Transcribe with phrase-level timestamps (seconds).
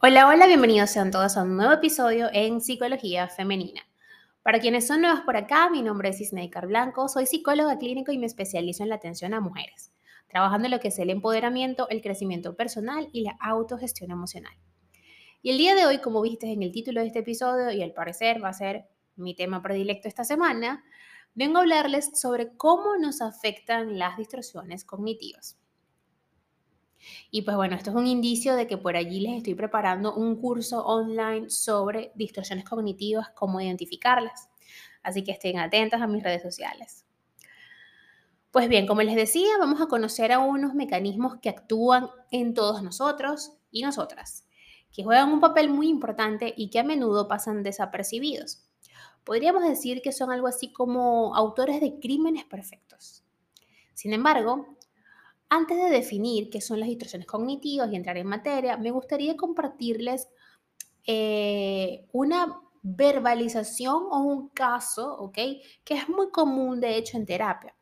[0.00, 3.80] Hola, hola, bienvenidos sean todos a un nuevo episodio en Psicología Femenina.
[4.44, 8.18] Para quienes son nuevos por acá, mi nombre es Isneikar Blanco, soy psicóloga clínico y
[8.18, 9.90] me especializo en la atención a mujeres,
[10.28, 14.52] trabajando en lo que es el empoderamiento, el crecimiento personal y la autogestión emocional.
[15.42, 17.92] Y el día de hoy, como viste en el título de este episodio, y al
[17.92, 18.84] parecer va a ser
[19.16, 20.84] mi tema predilecto esta semana,
[21.34, 25.58] vengo a hablarles sobre cómo nos afectan las distorsiones cognitivas.
[27.30, 30.36] Y pues bueno, esto es un indicio de que por allí les estoy preparando un
[30.36, 34.48] curso online sobre distorsiones cognitivas, cómo identificarlas.
[35.02, 37.04] Así que estén atentas a mis redes sociales.
[38.50, 42.82] Pues bien, como les decía, vamos a conocer a unos mecanismos que actúan en todos
[42.82, 44.46] nosotros y nosotras,
[44.90, 48.64] que juegan un papel muy importante y que a menudo pasan desapercibidos.
[49.22, 53.22] Podríamos decir que son algo así como autores de crímenes perfectos.
[53.92, 54.77] Sin embargo,
[55.48, 60.28] antes de definir qué son las distorsiones cognitivas y entrar en materia, me gustaría compartirles
[61.06, 65.38] eh, una verbalización o un caso, ¿ok?
[65.84, 67.74] Que es muy común, de hecho, en terapia.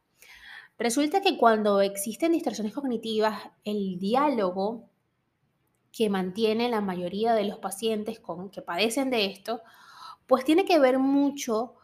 [0.78, 4.90] Resulta que cuando existen distorsiones cognitivas, el diálogo
[5.90, 8.20] que mantiene la mayoría de los pacientes
[8.52, 9.62] que padecen de esto,
[10.26, 11.74] pues tiene que ver mucho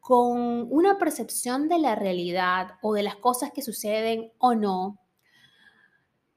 [0.00, 5.03] con una percepción de la realidad o de las cosas que suceden o no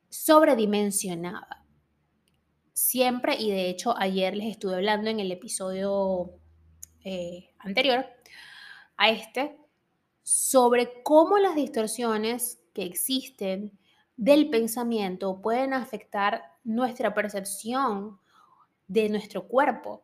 [0.09, 1.65] sobredimensionada.
[2.73, 6.31] Siempre, y de hecho ayer les estuve hablando en el episodio
[7.03, 8.05] eh, anterior
[8.97, 9.57] a este,
[10.23, 13.77] sobre cómo las distorsiones que existen
[14.17, 18.19] del pensamiento pueden afectar nuestra percepción
[18.87, 20.03] de nuestro cuerpo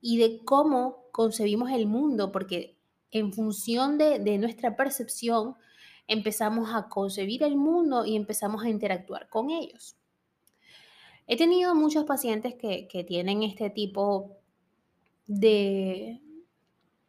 [0.00, 2.76] y de cómo concebimos el mundo, porque
[3.10, 5.56] en función de, de nuestra percepción
[6.06, 9.96] empezamos a concebir el mundo y empezamos a interactuar con ellos.
[11.26, 14.38] He tenido muchos pacientes que, tienen este tipo
[15.26, 16.20] de,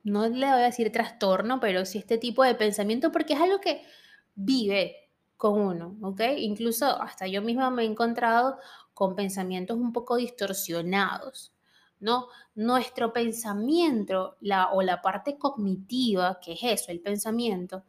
[0.04, 3.60] no le voy a decir trastorno, pero sí este tipo de pensamiento porque es algo
[3.60, 3.84] que
[4.36, 6.22] vive con uno, ¿ok?
[6.38, 8.58] Incluso hasta yo misma me he encontrado
[8.94, 11.52] con pensamientos un poco distorsionados,
[12.00, 12.28] ¿no?
[12.56, 17.84] Nuestro pensamiento la, o la parte cognitiva, que es eso, el pensamiento,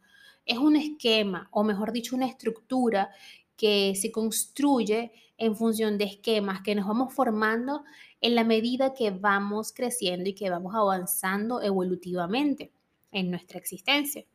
[0.45, 3.09] es un esquema, o mejor dicho, una estructura
[3.55, 7.83] que se construye en función de esquemas que nos vamos formando
[8.21, 12.71] en la medida que vamos creciendo y que vamos avanzando evolutivamente
[13.11, 14.25] en nuestra existencia.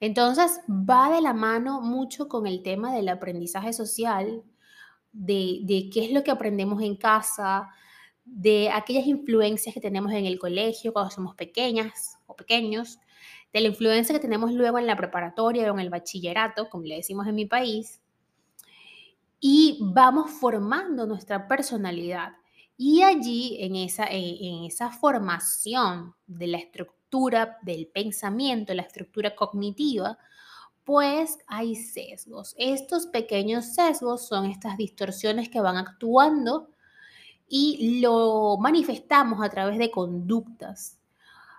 [0.00, 4.42] Entonces, va de la mano mucho con el tema del aprendizaje social,
[5.12, 7.68] de, de, qué es lo que aprendemos en casa,
[8.24, 12.98] de aquellas influencias que tenemos en el colegio cuando somos pequeñas o pequeños,
[13.54, 16.96] de la influencia que tenemos luego en la preparatoria o en el bachillerato, como le
[16.96, 18.02] decimos en mi país,
[19.38, 22.32] y vamos formando nuestra personalidad.
[22.76, 30.18] Y allí, en esa, en esa formación de la estructura del pensamiento, la estructura cognitiva,
[30.82, 32.56] pues hay sesgos.
[32.58, 36.70] Estos pequeños sesgos son estas distorsiones que van actuando
[37.48, 40.98] y lo manifestamos a través de conductas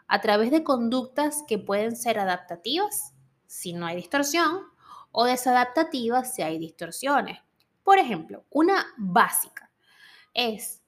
[0.08, 3.14] a través de conductas que pueden ser adaptativas
[3.48, 4.64] si no hay distorsión
[5.12, 7.40] o desadaptativas si hay distorsiones.
[7.84, 9.72] Por ejemplo, una básica
[10.34, 10.82] es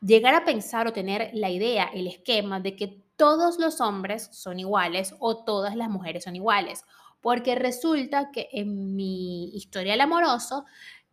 [0.00, 4.60] llegar a pensar o tener la idea, el esquema de que todos los hombres son
[4.60, 6.84] iguales o todas las mujeres son iguales,
[7.20, 10.64] porque resulta que en mi historial amoroso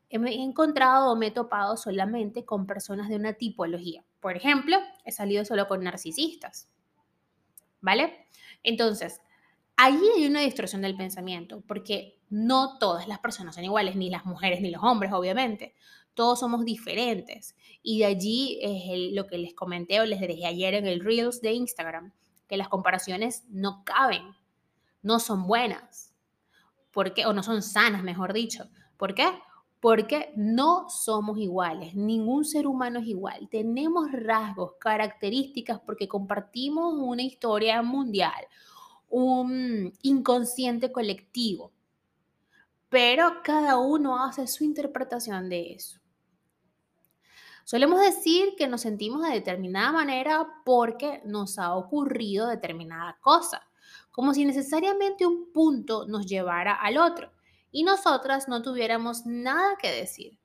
[0.10, 4.04] he encontrado o me he topado solamente con personas de una tipología.
[4.20, 6.70] Por ejemplo, he salido solo con narcisistas.
[7.86, 8.28] ¿Vale?
[8.64, 9.22] Entonces,
[9.78, 14.26] ahí hay una distorsión del pensamiento, porque no todas las personas son iguales, ni las
[14.26, 15.76] mujeres ni los hombres, obviamente.
[16.16, 17.56] Todos somos diferentes.
[17.84, 21.42] Y de allí es lo que les comenté o les dejé ayer en el Reels
[21.42, 22.12] de Instagram,
[22.48, 24.24] que las comparaciones no caben,
[25.04, 26.12] no son buenas.
[26.92, 27.28] ¿Por qué?
[27.28, 28.68] O no son sanas, mejor dicho.
[28.98, 29.28] ¿Por qué?
[29.86, 33.48] Porque no somos iguales, ningún ser humano es igual.
[33.52, 38.48] Tenemos rasgos, características, porque compartimos una historia mundial,
[39.10, 41.72] un inconsciente colectivo,
[42.90, 46.00] pero cada uno hace su interpretación de eso.
[47.64, 53.62] Solemos decir que nos sentimos de determinada manera porque nos ha ocurrido determinada cosa,
[54.10, 57.35] como si necesariamente un punto nos llevara al otro
[57.76, 60.40] y nosotras no tuviéramos nada que decir.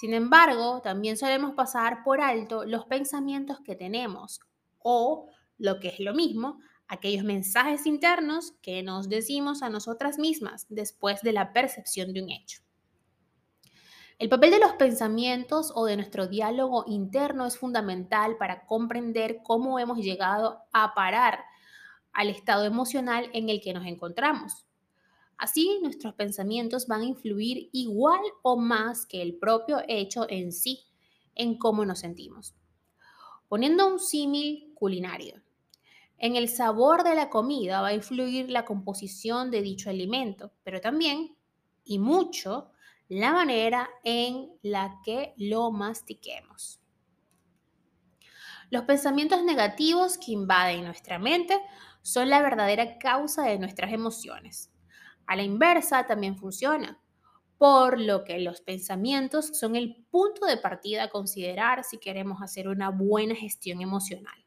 [0.00, 4.38] Sin embargo, también solemos pasar por alto los pensamientos que tenemos
[4.78, 5.28] o,
[5.58, 11.20] lo que es lo mismo, aquellos mensajes internos que nos decimos a nosotras mismas después
[11.22, 12.62] de la percepción de un hecho.
[14.20, 19.80] El papel de los pensamientos o de nuestro diálogo interno es fundamental para comprender cómo
[19.80, 21.40] hemos llegado a parar
[22.12, 24.64] al estado emocional en el que nos encontramos.
[25.36, 30.86] Así, nuestros pensamientos van a influir igual o más que el propio hecho en sí
[31.34, 32.54] en cómo nos sentimos.
[33.48, 35.42] Poniendo un símil culinario.
[36.18, 40.80] En el sabor de la comida va a influir la composición de dicho alimento, pero
[40.80, 41.36] también,
[41.84, 42.70] y mucho,
[43.08, 46.80] la manera en la que lo mastiquemos.
[48.70, 51.60] Los pensamientos negativos que invaden nuestra mente
[52.00, 54.71] son la verdadera causa de nuestras emociones.
[55.26, 57.00] A la inversa también funciona,
[57.58, 62.66] por lo que los pensamientos son el punto de partida a considerar si queremos hacer
[62.68, 64.44] una buena gestión emocional.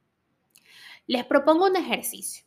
[1.08, 2.46] Les propongo un ejercicio.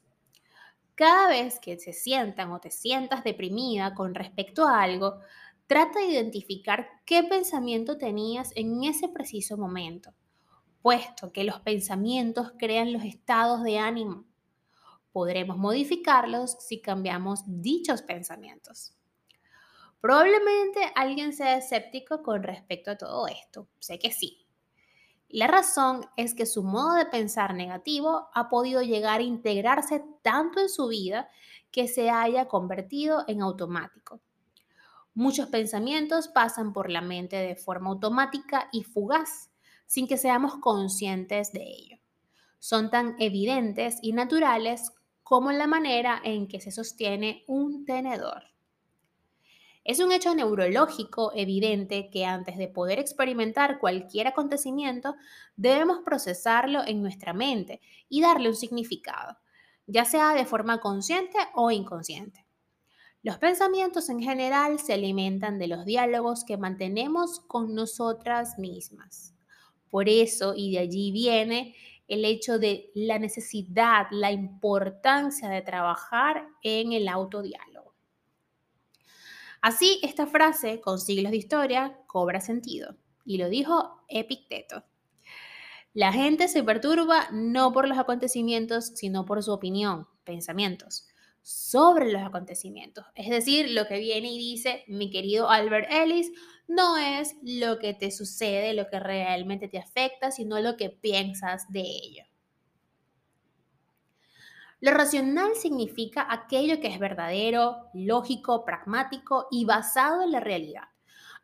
[0.95, 5.21] Cada vez que se sientan o te sientas deprimida con respecto a algo,
[5.67, 10.13] trata de identificar qué pensamiento tenías en ese preciso momento,
[10.83, 14.28] puesto que los pensamientos crean los estados de ánimo
[15.19, 18.95] podremos modificarlos si cambiamos dichos pensamientos.
[20.01, 23.67] Probablemente alguien sea escéptico con respecto a todo esto.
[23.81, 24.47] Sé que sí.
[25.29, 30.61] La razón es que su modo de pensar negativo ha podido llegar a integrarse tanto
[30.61, 31.29] en su vida
[31.73, 34.21] que se haya convertido en automático.
[35.15, 39.51] Muchos pensamientos pasan por la mente de forma automática y fugaz,
[39.85, 41.99] sin que seamos conscientes de ello.
[42.61, 44.93] Son tan evidentes y naturales
[45.29, 48.45] como la manera en que se sostiene un tenedor.
[49.85, 55.17] Es un hecho neurológico evidente que antes de poder experimentar cualquier acontecimiento,
[55.55, 59.37] debemos procesarlo en nuestra mente y darle un significado,
[59.87, 62.47] ya sea de forma consciente o inconsciente.
[63.23, 69.35] Los pensamientos en general se alimentan de los diálogos que mantenemos con nosotras mismas.
[69.91, 71.75] Por eso, y de allí viene
[72.09, 77.95] el hecho de la necesidad, la importancia de trabajar en el autodiálogo.
[79.61, 84.85] Así, esta frase, con siglos de historia, cobra sentido, y lo dijo Epicteto.
[85.95, 91.08] La gente se perturba no por los acontecimientos, sino por su opinión, pensamientos
[91.49, 93.07] sobre los acontecimientos.
[93.15, 96.31] Es decir, lo que viene y dice mi querido Albert Ellis
[96.67, 101.65] no es lo que te sucede, lo que realmente te afecta, sino lo que piensas
[101.73, 102.25] de ello.
[104.81, 110.85] Lo racional significa aquello que es verdadero, lógico, pragmático y basado en la realidad.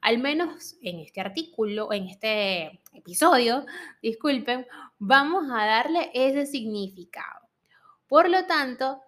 [0.03, 3.65] Al menos en este artículo, en este episodio,
[4.03, 4.67] disculpen,
[4.99, 7.49] vamos a darle ese significado.
[8.07, 9.01] Por lo tanto,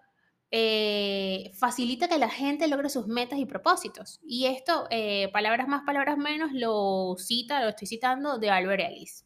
[0.51, 4.19] eh, facilita que la gente logre sus metas y propósitos.
[4.23, 9.25] Y esto, eh, palabras más, palabras menos, lo cita, lo estoy citando de Albert Ellis.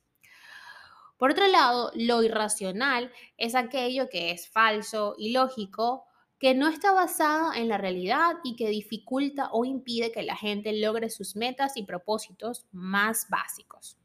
[1.18, 6.06] Por otro lado, lo irracional es aquello que es falso, ilógico,
[6.39, 10.73] que no está basado en la realidad y que dificulta o impide que la gente
[10.73, 13.95] logre sus metas y propósitos más básicos.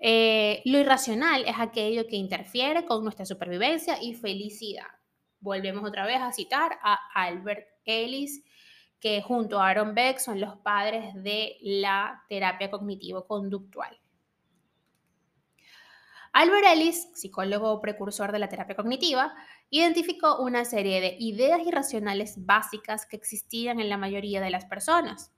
[0.00, 4.88] Eh, lo irracional es aquello que interfiere con nuestra supervivencia y felicidad.
[5.40, 8.42] Volvemos otra vez a citar a Albert Ellis,
[8.98, 13.98] que junto a Aaron Beck son los padres de la terapia cognitivo-conductual.
[16.32, 19.34] Albert Ellis, psicólogo precursor de la terapia cognitiva,
[19.68, 25.32] identificó una serie de ideas irracionales básicas que existían en la mayoría de las personas.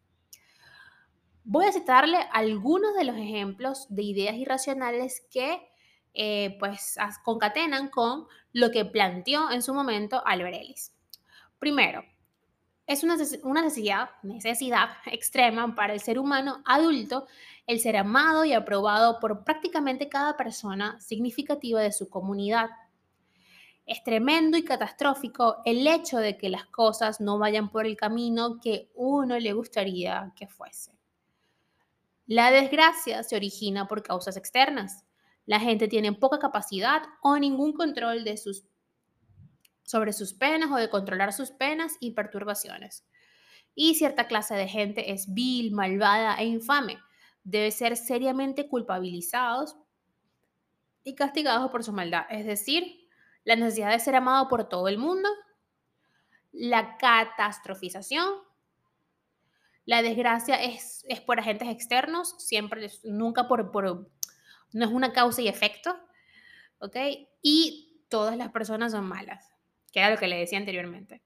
[1.45, 5.61] Voy a citarle algunos de los ejemplos de ideas irracionales que
[6.15, 10.93] eh, pues concatenan con lo que planteó en su momento Albert Ellis.
[11.59, 12.05] Primero,
[12.87, 13.17] es una,
[13.63, 17.27] necesidad, necesidad extrema para el ser humano adulto
[17.67, 22.71] el ser amado y aprobado por prácticamente cada persona significativa de su comunidad.
[23.87, 28.61] Es tremendo y catastrófico el hecho de que las cosas no vayan por el camino
[28.61, 31.02] que uno le gustaría que fuese.
[32.35, 35.05] La desgracia se origina por causas externas.
[35.45, 38.25] La gente tiene poca capacidad o ningún control
[39.83, 43.07] sobre sus penas o de controlar sus penas y perturbaciones.
[43.75, 46.99] Y cierta clase de gente es vil, malvada e infame.
[47.45, 49.77] Debe ser seriamente culpabilizados
[51.05, 52.25] y castigados por su maldad.
[52.31, 53.11] Es decir,
[53.45, 55.29] la necesidad de ser amado por todo el mundo,
[56.51, 58.33] la catastrofización
[59.85, 64.11] la desgracia es, es por agentes externos, siempre, nunca por, por,
[64.73, 65.97] no es una causa y efecto,
[66.79, 66.97] ¿ok?
[67.43, 69.47] Y todas las personas son malas,
[69.93, 71.23] que era lo que le decía anteriormente.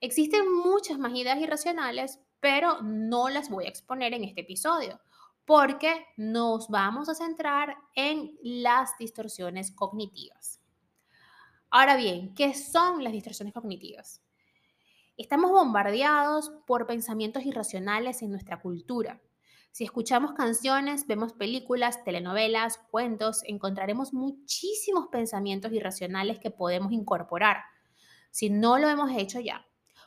[0.00, 5.00] Existen muchas más ideas irracionales, pero no las voy a exponer en este episodio
[5.44, 10.60] porque nos vamos a centrar en las distorsiones cognitivas.
[11.70, 14.22] Ahora bien, ¿qué son las distorsiones cognitivas?
[15.18, 19.20] Estamos bombardeados por pensamientos irracionales en nuestra cultura.
[19.72, 27.64] Si escuchamos canciones, vemos películas, telenovelas, cuentos, encontraremos muchísimos pensamientos irracionales que podemos incorporar,
[28.30, 29.66] si no lo hemos hecho ya,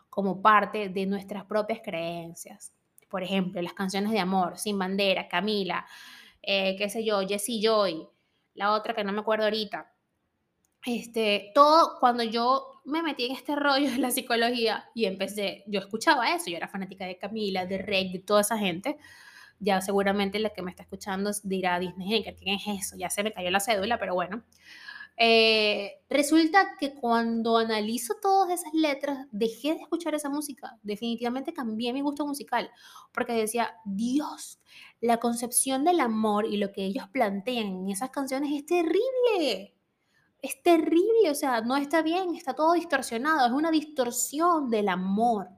[0.09, 2.73] como parte de nuestras propias creencias.
[3.09, 5.85] Por ejemplo, las canciones de amor, Sin Bandera, Camila,
[6.41, 8.07] eh, qué sé yo, Jessie Joy,
[8.53, 9.93] la otra que no me acuerdo ahorita.
[10.85, 15.79] Este, todo cuando yo me metí en este rollo de la psicología y empecé, yo
[15.79, 18.97] escuchaba eso, yo era fanática de Camila, de Rey, de toda esa gente
[19.61, 22.97] ya seguramente la que me está escuchando dirá Disney, ¿qué es eso?
[22.97, 24.43] Ya se me cayó la cédula, pero bueno.
[25.17, 30.79] Eh, resulta que cuando analizo todas esas letras, dejé de escuchar esa música.
[30.81, 32.71] Definitivamente cambié mi gusto musical,
[33.13, 34.59] porque decía, Dios,
[34.99, 39.75] la concepción del amor y lo que ellos plantean en esas canciones es terrible.
[40.41, 45.49] Es terrible, o sea, no está bien, está todo distorsionado, es una distorsión del amor.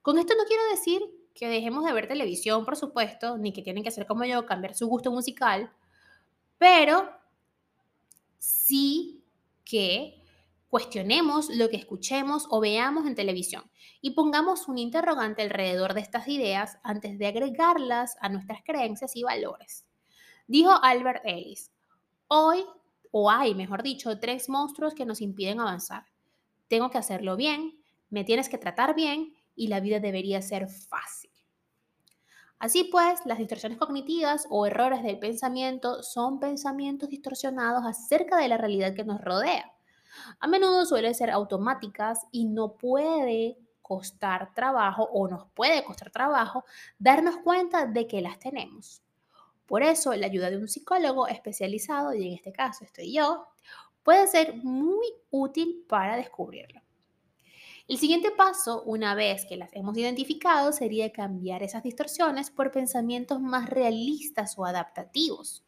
[0.00, 1.02] Con esto no quiero decir
[1.34, 4.74] que dejemos de ver televisión, por supuesto, ni que tienen que hacer como yo, cambiar
[4.74, 5.70] su gusto musical,
[6.56, 7.10] pero
[8.38, 9.22] sí
[9.64, 10.22] que
[10.68, 13.70] cuestionemos lo que escuchemos o veamos en televisión
[14.00, 19.22] y pongamos un interrogante alrededor de estas ideas antes de agregarlas a nuestras creencias y
[19.22, 19.86] valores.
[20.46, 21.70] Dijo Albert Ellis,
[22.28, 22.64] hoy,
[23.20, 26.04] o hay, mejor dicho, tres monstruos que nos impiden avanzar.
[26.68, 27.76] Tengo que hacerlo bien,
[28.10, 31.30] me tienes que tratar bien y la vida debería ser fácil.
[32.60, 38.56] Así pues, las distorsiones cognitivas o errores del pensamiento son pensamientos distorsionados acerca de la
[38.56, 39.72] realidad que nos rodea.
[40.38, 46.64] A menudo suelen ser automáticas y no puede costar trabajo o nos puede costar trabajo
[46.98, 49.02] darnos cuenta de que las tenemos.
[49.68, 53.46] Por eso, la ayuda de un psicólogo especializado, y en este caso estoy yo,
[54.02, 56.80] puede ser muy útil para descubrirlo.
[57.86, 63.42] El siguiente paso, una vez que las hemos identificado, sería cambiar esas distorsiones por pensamientos
[63.42, 65.64] más realistas o adaptativos.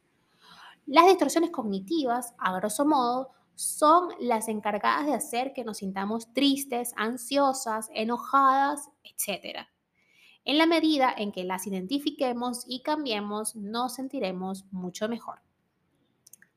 [0.86, 6.94] Las distorsiones cognitivas, a grosso modo, son las encargadas de hacer que nos sintamos tristes,
[6.96, 9.66] ansiosas, enojadas, etc.
[10.44, 15.40] En la medida en que las identifiquemos y cambiemos, nos sentiremos mucho mejor.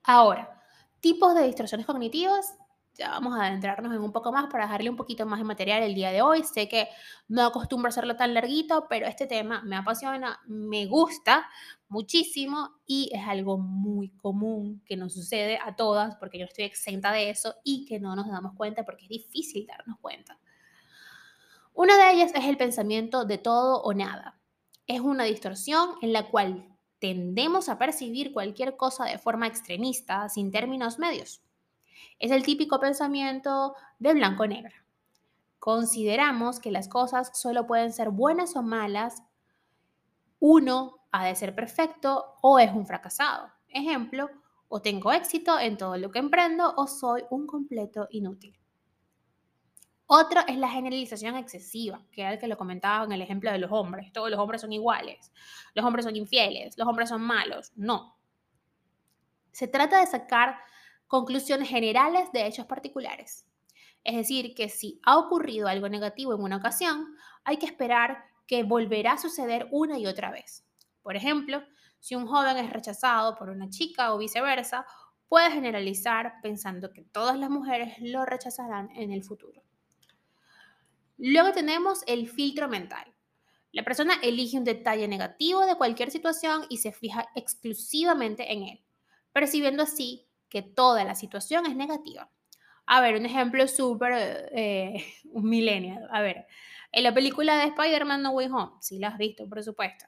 [0.03, 0.61] Ahora,
[0.99, 2.57] tipos de distorsiones cognitivas
[2.95, 5.81] ya vamos a adentrarnos en un poco más para dejarle un poquito más de material
[5.81, 6.43] el día de hoy.
[6.43, 6.89] Sé que
[7.27, 11.47] no acostumbro a hacerlo tan larguito, pero este tema me apasiona, me gusta
[11.87, 17.11] muchísimo y es algo muy común que nos sucede a todas porque yo estoy exenta
[17.11, 20.37] de eso y que no nos damos cuenta porque es difícil darnos cuenta.
[21.75, 24.39] Una de ellas es el pensamiento de todo o nada.
[24.85, 30.51] Es una distorsión en la cual tendemos a percibir cualquier cosa de forma extremista, sin
[30.51, 31.41] términos medios.
[32.19, 34.75] Es el típico pensamiento de blanco-negro.
[35.57, 39.23] Consideramos que las cosas solo pueden ser buenas o malas,
[40.39, 43.49] uno ha de ser perfecto o es un fracasado.
[43.67, 44.29] Ejemplo,
[44.67, 48.62] o tengo éxito en todo lo que emprendo o soy un completo inútil.
[50.05, 53.57] Otro es la generalización excesiva, que era el que lo comentaba en el ejemplo de
[53.57, 54.11] los hombres.
[54.11, 55.31] Todos los hombres son iguales,
[55.73, 57.71] los hombres son infieles, los hombres son malos.
[57.75, 58.17] No.
[59.51, 60.57] Se trata de sacar
[61.07, 63.45] conclusiones generales de hechos particulares.
[64.03, 68.63] Es decir, que si ha ocurrido algo negativo en una ocasión, hay que esperar que
[68.63, 70.65] volverá a suceder una y otra vez.
[71.01, 71.63] Por ejemplo,
[71.99, 74.85] si un joven es rechazado por una chica o viceversa,
[75.29, 79.63] puede generalizar pensando que todas las mujeres lo rechazarán en el futuro.
[81.17, 83.13] Luego tenemos el filtro mental.
[83.71, 88.83] La persona elige un detalle negativo de cualquier situación y se fija exclusivamente en él,
[89.31, 92.29] percibiendo así que toda la situación es negativa.
[92.85, 96.07] A ver, un ejemplo súper, eh, un millennial.
[96.11, 96.45] A ver,
[96.91, 100.05] en la película de Spider-Man No Way Home, si la has visto, por supuesto.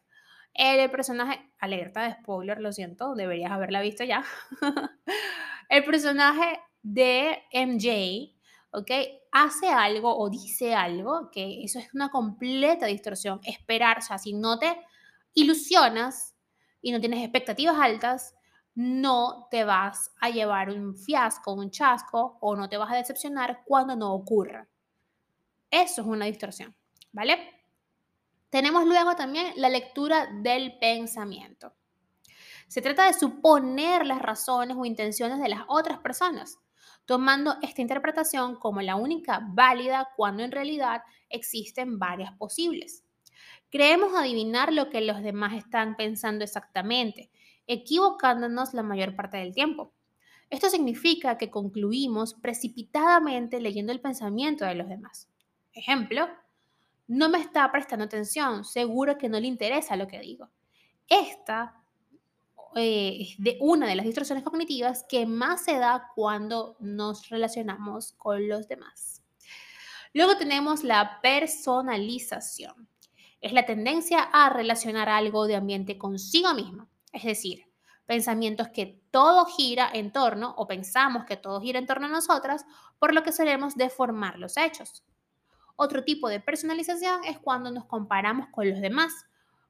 [0.54, 4.24] El personaje, alerta de spoiler, lo siento, deberías haberla visto ya.
[5.70, 8.35] el personaje de MJ,
[8.76, 8.92] ¿ok?
[9.32, 13.40] Hace algo o dice algo que eso es una completa distorsión.
[13.44, 14.78] Esperar, o sea, si no te
[15.34, 16.36] ilusionas
[16.82, 18.36] y no tienes expectativas altas,
[18.76, 23.64] no te vas a llevar un fiasco, un chasco o no te vas a decepcionar
[23.66, 24.68] cuando no ocurra.
[25.72, 26.76] Eso es una distorsión,
[27.12, 27.56] ¿vale?
[28.50, 31.74] Tenemos luego también la lectura del pensamiento.
[32.68, 36.58] Se trata de suponer las razones o intenciones de las otras personas.
[37.06, 43.04] Tomando esta interpretación como la única válida cuando en realidad existen varias posibles.
[43.70, 47.30] Creemos adivinar lo que los demás están pensando exactamente,
[47.68, 49.94] equivocándonos la mayor parte del tiempo.
[50.50, 55.28] Esto significa que concluimos precipitadamente leyendo el pensamiento de los demás.
[55.74, 56.28] Ejemplo,
[57.08, 60.50] no me está prestando atención, seguro que no le interesa lo que digo.
[61.08, 61.84] Esta
[62.76, 68.50] eh, de una de las distorsiones cognitivas que más se da cuando nos relacionamos con
[68.50, 69.24] los demás.
[70.14, 72.90] Luego tenemos la personalización.
[73.40, 77.66] Es la tendencia a relacionar algo de ambiente consigo mismo, es decir,
[78.06, 82.66] pensamientos que todo gira en torno o pensamos que todo gira en torno a nosotras,
[83.00, 85.06] por lo que solemos deformar los hechos.
[85.78, 89.14] Otro tipo de personalización es cuando nos comparamos con los demás.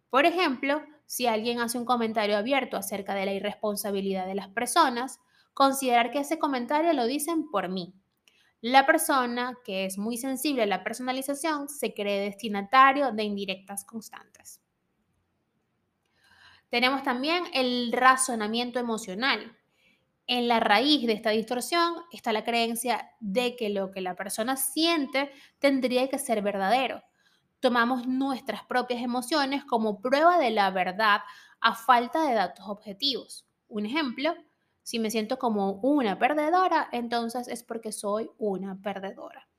[0.09, 5.19] Por ejemplo, si alguien hace un comentario abierto acerca de la irresponsabilidad de las personas,
[5.53, 7.93] considerar que ese comentario lo dicen por mí.
[8.61, 14.61] La persona que es muy sensible a la personalización se cree destinatario de indirectas constantes.
[16.69, 19.55] Tenemos también el razonamiento emocional.
[20.27, 24.57] En la raíz de esta distorsión está la creencia de que lo que la persona
[24.57, 27.03] siente tendría que ser verdadero.
[27.65, 31.21] Tomamos nuestras propias emociones como prueba de la verdad
[31.59, 33.47] a falta de datos objetivos.
[33.67, 34.35] Un ejemplo,
[34.83, 39.49] si me siento como una perdedora, entonces es porque soy una perdedora.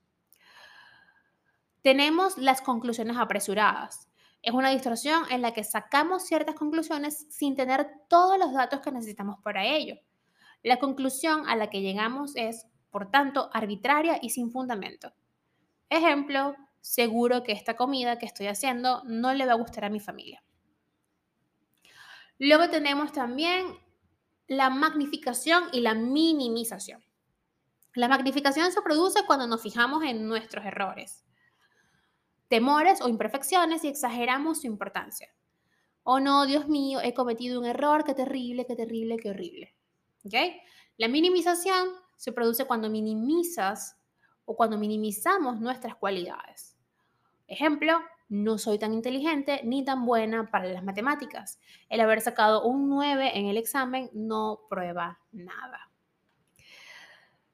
[1.83, 4.09] Tenemos las conclusiones apresuradas.
[4.41, 8.93] Es una distorsión en la que sacamos ciertas conclusiones sin tener todos los datos que
[8.93, 9.97] necesitamos para ello.
[10.63, 15.13] La conclusión a la que llegamos es, por tanto, arbitraria y sin fundamento.
[15.89, 16.55] Ejemplo,
[16.87, 20.45] seguro que esta comida que estoy haciendo no le va a gustar a mi familia.
[22.39, 23.67] Luego tenemos también
[24.47, 27.03] la magnificación y la minimización.
[27.95, 31.27] La magnificación se produce cuando nos fijamos en nuestros errores
[32.49, 35.29] temores o imperfecciones y exageramos su importancia.
[36.05, 39.75] Oh no, Dios mío, he cometido un error, qué terrible, qué terrible, qué horrible.
[40.25, 40.61] ¿Okay?
[40.99, 43.97] La minimización se produce cuando minimizas
[44.45, 46.76] o cuando minimizamos nuestras cualidades.
[47.47, 51.61] Ejemplo, no soy tan inteligente ni tan buena para las matemáticas.
[51.89, 55.91] El haber sacado un 9 en el examen no prueba nada.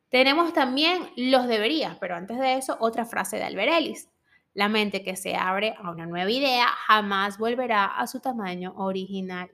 [0.08, 3.72] Tenemos también los deberías, pero antes de eso, otra frase de Albert
[4.54, 9.50] la mente que se abre a una nueva idea jamás volverá a su tamaño original.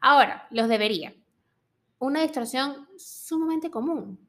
[0.00, 1.14] Ahora, los debería.
[1.98, 4.28] Una distorsión sumamente común.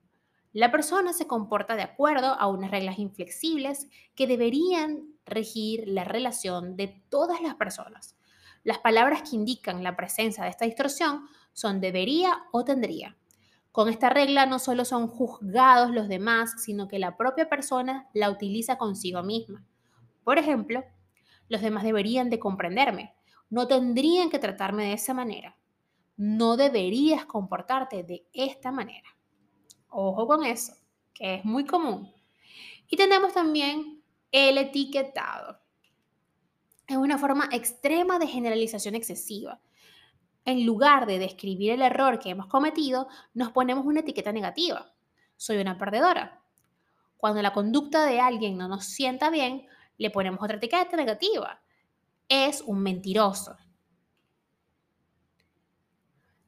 [0.54, 6.78] La persona se comporta de acuerdo a unas reglas inflexibles que deberían regir la relación
[6.78, 8.16] de todas las personas.
[8.64, 13.18] Las palabras que indican la presencia de esta distorsión son debería o tendría.
[13.72, 18.30] Con esta regla no solo son juzgados los demás, sino que la propia persona la
[18.30, 19.66] utiliza consigo misma.
[20.24, 20.84] Por ejemplo,
[21.50, 23.16] los demás deberían de comprenderme,
[23.50, 25.58] no tendrían que tratarme de esa manera,
[26.16, 29.13] no deberías comportarte de esta manera.
[29.96, 30.74] Ojo con eso,
[31.14, 32.12] que es muy común.
[32.88, 34.02] Y tenemos también
[34.32, 35.60] el etiquetado.
[36.88, 39.62] Es una forma extrema de generalización excesiva
[40.46, 44.94] en lugar de describir el error que hemos cometido, nos ponemos una etiqueta negativa.
[45.38, 46.42] Soy una perdedora.
[47.18, 49.66] Cuando la conducta de alguien no nos sienta bien,
[49.98, 51.62] le ponemos otra etiqueta negativa.
[52.28, 53.56] Es un mentiroso.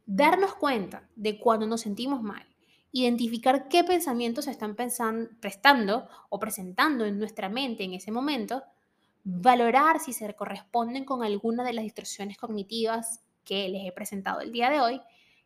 [0.05, 2.45] Darnos cuenta de cuando nos sentimos mal,
[2.95, 8.63] identificar qué pensamientos se están pensando, prestando o presentando en nuestra mente en ese momento,
[9.25, 14.53] valorar si se corresponden con alguna de las distorsiones cognitivas que les he presentado el
[14.53, 15.01] día de hoy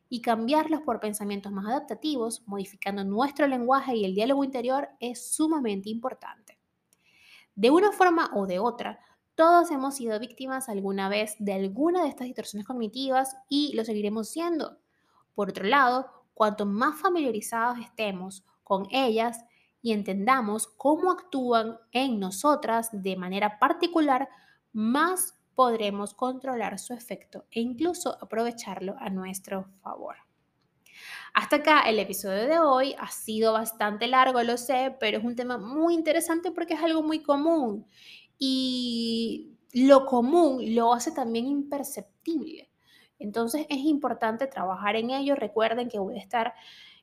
[0.10, 5.90] y cambiarlos por pensamientos más adaptativos, modificando nuestro lenguaje y el diálogo interior es sumamente
[5.90, 6.60] importante.
[7.56, 9.00] De una forma o de otra,
[9.34, 14.30] todos hemos sido víctimas alguna vez de alguna de estas distorsiones cognitivas y lo seguiremos
[14.30, 14.78] siendo.
[15.34, 19.44] Por otro lado, cuanto más familiarizados estemos con ellas
[19.82, 24.30] y entendamos cómo actúan en nosotras de manera particular,
[24.72, 30.16] más podremos controlar su efecto e incluso aprovecharlo a nuestro favor.
[31.34, 35.36] Hasta acá el episodio de hoy ha sido bastante largo, lo sé, pero es un
[35.36, 37.86] tema muy interesante porque es algo muy común
[38.38, 42.69] y lo común lo hace también imperceptible.
[43.20, 45.36] Entonces es importante trabajar en ello.
[45.36, 46.54] Recuerden que voy a estar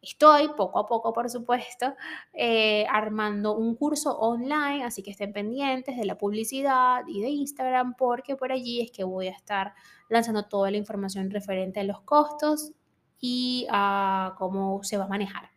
[0.03, 1.95] Estoy poco a poco, por supuesto,
[2.33, 7.95] eh, armando un curso online, así que estén pendientes de la publicidad y de Instagram
[7.97, 9.75] porque por allí es que voy a estar
[10.09, 12.73] lanzando toda la información referente a los costos
[13.21, 15.56] y a cómo se va a manejar.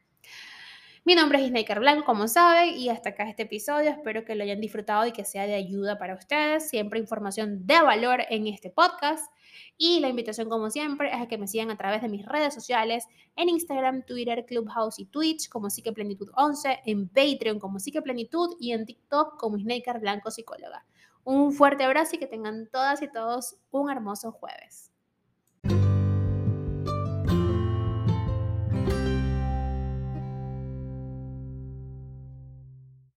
[1.05, 3.89] Mi nombre es Snaker Blanco, como saben, y hasta acá este episodio.
[3.89, 6.69] Espero que lo hayan disfrutado y que sea de ayuda para ustedes.
[6.69, 9.31] Siempre información de valor en este podcast.
[9.77, 12.53] Y la invitación, como siempre, es a que me sigan a través de mis redes
[12.53, 13.05] sociales,
[13.37, 18.85] en Instagram, Twitter, Clubhouse y Twitch como Plenitud 11, en Patreon como Plenitud y en
[18.85, 20.85] TikTok como Snaker Blanco Psicóloga.
[21.23, 24.88] Un fuerte abrazo y que tengan todas y todos un hermoso jueves.